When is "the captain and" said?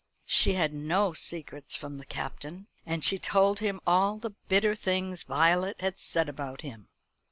1.99-3.05